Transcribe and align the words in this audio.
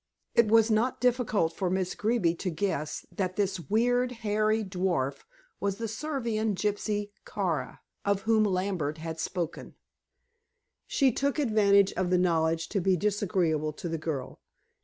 It 0.33 0.47
was 0.47 0.71
not 0.71 0.99
difficult 0.99 1.53
for 1.53 1.69
Miss 1.69 1.93
Greeby 1.93 2.33
to 2.37 2.49
guess 2.49 3.05
that 3.11 3.35
this 3.35 3.59
weird, 3.59 4.11
hairy 4.25 4.63
dwarf 4.63 5.25
was 5.59 5.77
the 5.77 5.87
Servian 5.87 6.55
gypsy 6.55 7.11
Kara, 7.23 7.81
of 8.03 8.21
whom 8.23 8.43
Lambert 8.43 8.97
had 8.97 9.19
spoken. 9.19 9.75
She 10.87 11.11
took 11.11 11.37
advantage 11.37 11.93
of 11.93 12.09
the 12.09 12.17
knowledge 12.17 12.67
to 12.69 12.81
be 12.81 12.97
disagreeable 12.97 13.73
to 13.73 13.87
the 13.87 13.99
girl. 13.99 14.39